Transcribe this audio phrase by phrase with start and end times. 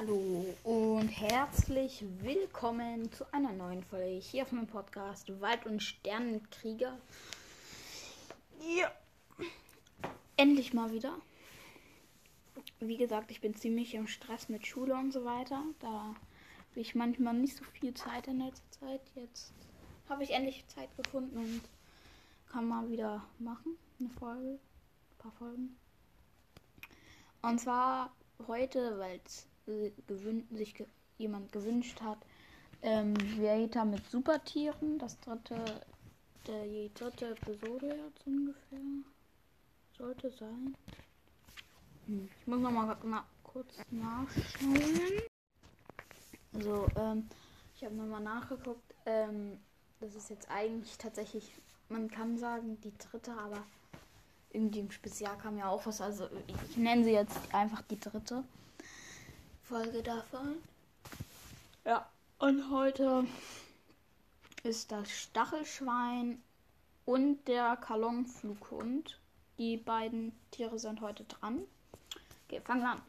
[0.00, 6.96] Hallo und herzlich willkommen zu einer neuen Folge hier auf meinem Podcast Wald- und Sternenkrieger.
[8.78, 8.90] Ja,
[10.38, 11.12] endlich mal wieder.
[12.78, 15.62] Wie gesagt, ich bin ziemlich im Stress mit Schule und so weiter.
[15.80, 16.14] Da habe
[16.76, 19.02] ich manchmal nicht so viel Zeit in letzter Zeit.
[19.14, 19.52] Jetzt
[20.08, 21.60] habe ich endlich Zeit gefunden und
[22.50, 23.76] kann mal wieder machen.
[23.98, 25.76] Eine Folge, ein paar Folgen.
[27.42, 29.49] Und zwar heute, weil es
[30.06, 30.86] gewün sich ge
[31.18, 32.18] jemand gewünscht hat,
[32.82, 35.82] ähm, Vegeta mit Supertieren, das dritte,
[36.46, 38.78] der, die dritte Episode jetzt ungefähr.
[39.98, 40.74] Sollte sein.
[42.06, 42.28] Hm.
[42.40, 45.22] Ich muss noch mal na kurz nachschauen.
[46.54, 47.28] Also, ähm,
[47.76, 48.94] ich habe nochmal nachgeguckt.
[49.04, 49.58] Ähm,
[50.00, 51.52] das ist jetzt eigentlich tatsächlich,
[51.90, 53.62] man kann sagen, die dritte, aber
[54.52, 56.00] irgendwie im Spezial kam ja auch was.
[56.00, 58.42] Also ich nenne sie jetzt einfach die dritte
[59.70, 60.56] Folge davon.
[61.84, 62.10] Ja,
[62.40, 63.24] und heute
[64.64, 66.42] ist das Stachelschwein
[67.04, 69.20] und der Kalonflughund.
[69.58, 71.62] Die beiden Tiere sind heute dran.
[72.48, 73.02] Okay, fangen wir an.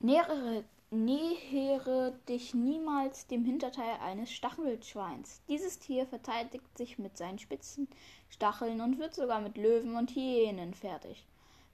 [0.00, 5.40] Nähere, nähere dich niemals dem Hinterteil eines Stachelschweins.
[5.48, 7.88] Dieses Tier verteidigt sich mit seinen spitzen
[8.28, 11.24] Stacheln und wird sogar mit Löwen und Hyänen fertig.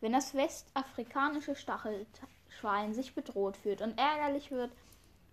[0.01, 1.57] Wenn das westafrikanische
[2.51, 4.73] Stachelschwein sich bedroht fühlt und ärgerlich wird,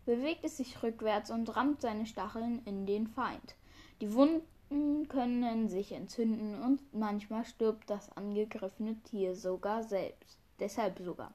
[0.06, 3.56] bewegt es sich rückwärts und rammt seine Stacheln in den Feind.
[4.02, 10.38] Die Wunden können sich entzünden und manchmal stirbt das angegriffene Tier sogar selbst.
[10.60, 11.34] Deshalb sogar.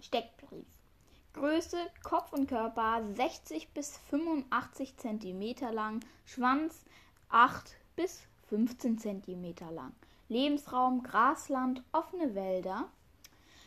[0.00, 0.66] Steckbrief.
[1.32, 6.84] Größe Kopf und Körper 60 bis 85 cm lang, Schwanz
[7.30, 9.94] 8 bis 15 cm lang.
[10.28, 12.90] Lebensraum Grasland, offene Wälder.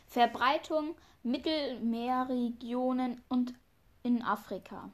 [0.06, 3.52] Verbreitung Mittelmeerregionen und
[4.04, 4.90] in Afrika.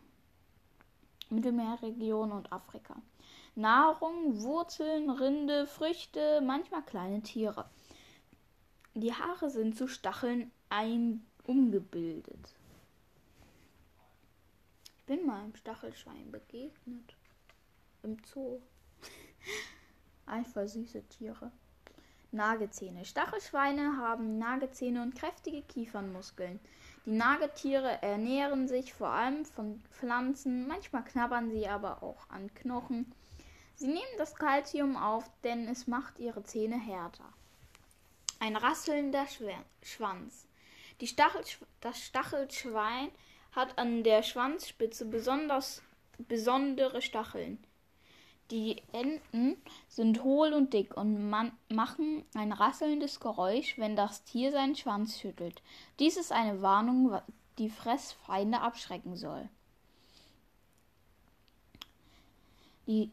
[1.28, 2.96] Mittelmeerregion und Afrika.
[3.54, 7.68] Nahrung, Wurzeln, Rinde, Früchte, manchmal kleine Tiere.
[8.94, 12.54] Die Haare sind zu Stacheln ein umgebildet.
[14.96, 17.16] Ich bin mal einem Stachelschwein begegnet.
[18.02, 18.60] Im Zoo.
[20.26, 21.52] Einfach süße Tiere.
[22.32, 23.04] Nagezähne.
[23.04, 26.60] Stachelschweine haben Nagezähne und kräftige Kiefernmuskeln.
[27.04, 33.12] Die Nagetiere ernähren sich vor allem von Pflanzen, manchmal knabbern sie aber auch an Knochen.
[33.74, 37.32] Sie nehmen das Kalzium auf, denn es macht ihre Zähne härter.
[38.38, 39.26] Ein rasselnder
[39.82, 40.46] Schwanz.
[41.02, 43.10] Stachelsch das Stachelschwein
[43.52, 45.82] hat an der Schwanzspitze besonders
[46.18, 47.58] besondere Stacheln.
[48.52, 49.56] Die Enden
[49.88, 55.62] sind hohl und dick und machen ein rasselndes Geräusch, wenn das Tier seinen Schwanz schüttelt.
[55.98, 57.18] Dies ist eine Warnung,
[57.56, 59.48] die Fressfeinde abschrecken soll.
[62.86, 63.10] Die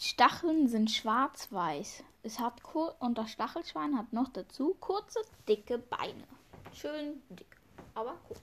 [0.00, 2.02] Stacheln sind schwarz-weiß.
[2.24, 2.60] Es hat
[2.98, 6.26] und das Stachelschwein hat noch dazu kurze, dicke Beine.
[6.72, 7.56] Schön dick,
[7.94, 8.42] aber kurz.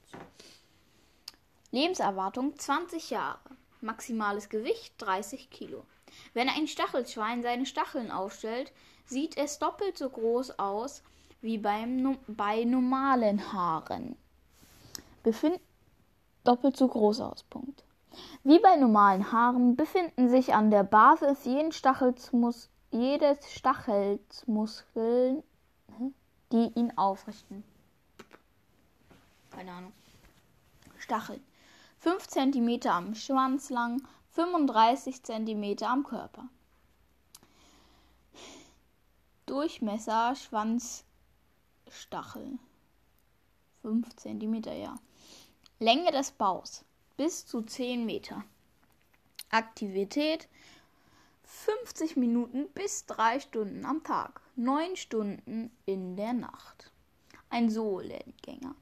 [1.71, 3.57] Lebenserwartung 20 Jahre.
[3.81, 5.83] Maximales Gewicht 30 Kilo.
[6.33, 8.71] Wenn ein Stachelschwein seine Stacheln aufstellt,
[9.05, 11.03] sieht es doppelt so groß aus
[11.41, 14.15] wie beim, bei normalen Haaren.
[15.23, 15.59] Befind
[16.43, 17.43] doppelt so groß aus.
[17.43, 17.83] Punkt.
[18.43, 25.43] Wie bei normalen Haaren befinden sich an der Basis jeden Stachelsmus jedes Stachelsmuskeln,
[26.51, 27.63] die ihn aufrichten.
[29.51, 29.91] Keine Ahnung.
[30.99, 31.43] Stacheln.
[31.99, 36.47] 5 cm am Schwanz lang, 35 cm am Körper.
[39.47, 42.59] Durchmesser Schwanzstachel
[43.81, 44.95] 5 cm, ja.
[45.79, 46.83] Länge des Baus
[47.15, 48.43] bis zu 10 Meter.
[49.49, 50.47] Aktivität
[51.45, 56.91] 50 Minuten bis 3 Stunden am Tag, 9 Stunden in der Nacht.
[57.49, 58.75] Ein Sohlengänger.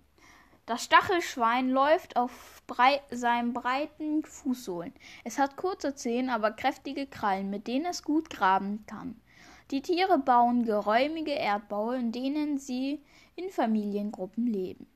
[0.65, 4.93] Das Stachelschwein läuft auf brei seinen breiten Fußsohlen.
[5.23, 9.21] Es hat kurze Zehen, aber kräftige Krallen, mit denen es gut graben kann.
[9.69, 13.03] Die Tiere bauen geräumige Erdbaue, in denen sie
[13.35, 14.87] in Familiengruppen leben.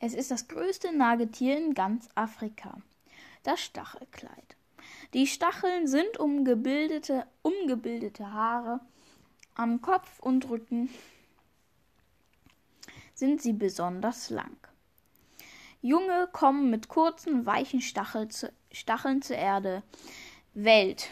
[0.00, 2.78] Es ist das größte Nagetier in ganz Afrika.
[3.44, 4.56] Das Stachelkleid.
[5.14, 8.80] Die Stacheln sind umgebildete, umgebildete Haare
[9.54, 10.90] am Kopf und Rücken
[13.16, 14.56] sind sie besonders lang.
[15.80, 19.82] Junge kommen mit kurzen, weichen Stachel zu, Stacheln zur Erde.
[20.54, 21.10] Welt,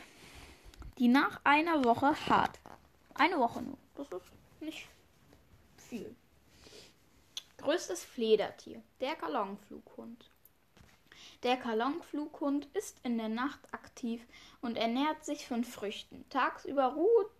[0.98, 2.60] die nach einer Woche hart.
[3.14, 3.78] Eine Woche nur.
[3.94, 4.30] Das ist
[4.60, 4.88] nicht
[5.76, 6.14] viel.
[7.58, 10.30] Größtes Fledertier, der Kalonflughund.
[11.42, 14.26] Der Kalonflughund ist in der Nacht aktiv
[14.60, 16.24] und ernährt sich von Früchten.
[16.30, 17.30] Tagsüber ruht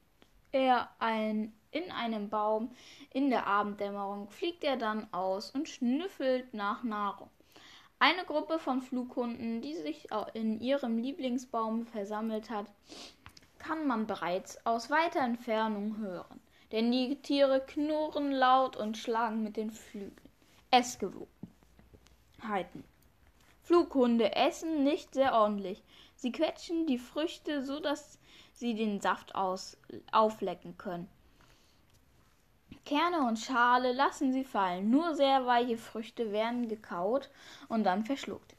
[0.54, 2.70] er ein, in einem Baum.
[3.12, 7.28] In der Abenddämmerung fliegt er dann aus und schnüffelt nach Nahrung.
[7.98, 12.66] Eine Gruppe von Flughunden, die sich in ihrem Lieblingsbaum versammelt hat,
[13.58, 16.40] kann man bereits aus weiter Entfernung hören,
[16.70, 20.28] denn die Tiere knurren laut und schlagen mit den Flügeln.
[20.70, 22.84] Essgewohnheiten.
[23.64, 25.82] Flughunde essen nicht sehr ordentlich.
[26.16, 28.18] Sie quetschen die Früchte so, dass
[28.52, 29.76] sie den Saft aus,
[30.12, 31.08] auflecken können.
[32.84, 34.90] Kerne und Schale lassen sie fallen.
[34.90, 37.30] Nur sehr weiche Früchte werden gekaut
[37.68, 38.54] und dann verschluckt.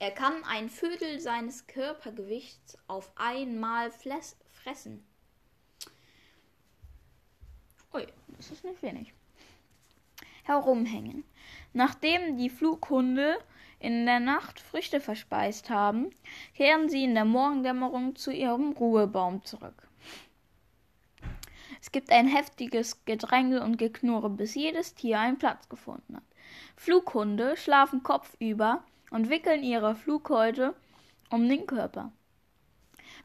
[0.00, 5.06] Er kann ein Viertel seines Körpergewichts auf einmal fressen.
[7.94, 8.04] Ui,
[8.36, 9.14] das ist nicht wenig.
[10.42, 11.24] Herumhängen.
[11.72, 13.38] Nachdem die Flughunde
[13.78, 16.10] in der Nacht Früchte verspeist haben,
[16.54, 19.88] kehren sie in der Morgendämmerung zu ihrem Ruhebaum zurück.
[21.80, 26.22] Es gibt ein heftiges Gedränge und Geknurre, bis jedes Tier einen Platz gefunden hat.
[26.76, 30.74] Flughunde schlafen kopfüber und wickeln ihre Flughäute
[31.30, 32.12] um den Körper.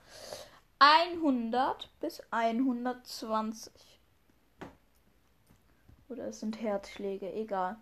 [0.80, 3.91] 100 bis 120.
[6.12, 7.78] Oder es sind Herzschläge, egal.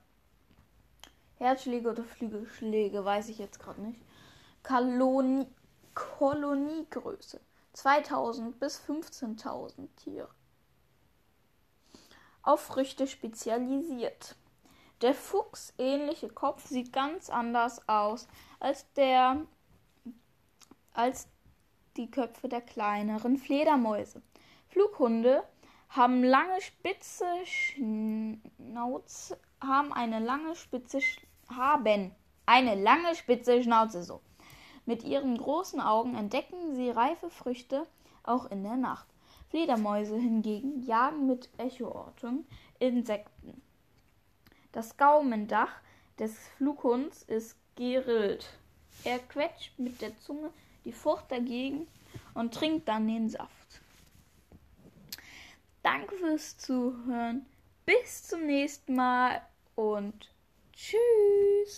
[1.37, 3.99] Herzschläge oder Flügelschläge, weiß ich jetzt gerade nicht.
[4.61, 5.47] Kolonie,
[5.95, 7.41] Koloniegröße
[7.73, 10.29] 2000 bis 15.000 Tiere.
[12.43, 14.35] Auf Früchte spezialisiert.
[15.01, 18.27] Der fuchsähnliche Kopf sieht ganz anders aus
[18.59, 19.41] als der
[20.93, 21.27] als
[21.97, 24.21] die Köpfe der kleineren Fledermäuse.
[24.67, 25.43] Flughunde
[25.89, 30.99] haben lange spitze Schnauze, haben eine lange spitze
[31.49, 32.11] haben
[32.45, 34.21] eine lange spitze Schnauze so.
[34.85, 37.85] Mit ihren großen Augen entdecken sie reife Früchte
[38.23, 39.07] auch in der Nacht.
[39.49, 42.45] Fledermäuse hingegen jagen mit Echoortung
[42.77, 43.61] Insekten.
[44.71, 45.81] Das Gaumendach
[46.19, 48.47] des Flughunds ist gerillt.
[49.03, 50.51] Er quetscht mit der Zunge
[50.85, 51.87] die Frucht dagegen
[52.35, 53.58] und trinkt dann den Saft.
[55.83, 57.45] Danke fürs Zuhören.
[57.85, 59.41] Bis zum nächsten Mal
[59.75, 60.29] und
[60.73, 61.77] tschüss.